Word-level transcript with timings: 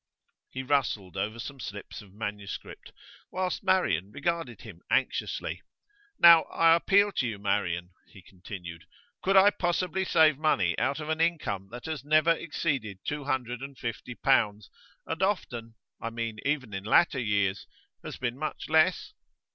He 0.49 0.63
rustled 0.63 1.15
over 1.15 1.37
some 1.37 1.59
slips 1.59 2.01
of 2.01 2.11
manuscript, 2.11 2.91
whilst 3.29 3.63
Marian 3.63 4.09
regarded 4.11 4.61
him 4.61 4.81
anxiously. 4.89 5.61
'Now, 6.17 6.45
I 6.45 6.73
appeal 6.73 7.11
to 7.17 7.27
you, 7.27 7.37
Marian,' 7.37 7.91
he 8.07 8.23
continued: 8.23 8.85
'could 9.21 9.37
I 9.37 9.51
possibly 9.51 10.03
save 10.03 10.39
money 10.39 10.75
out 10.79 10.99
of 10.99 11.09
an 11.09 11.21
income 11.21 11.69
that 11.69 11.85
has 11.85 12.03
never 12.03 12.31
exceeded 12.31 12.97
two 13.05 13.25
hundred 13.25 13.61
and 13.61 13.77
fifty 13.77 14.15
pounds, 14.15 14.71
and 15.05 15.21
often 15.21 15.75
I 16.01 16.09
mean 16.09 16.39
even 16.43 16.73
in 16.73 16.83
latter 16.83 17.19
years 17.19 17.67
has 18.03 18.17
been 18.17 18.39
much 18.39 18.69
less? 18.69 19.13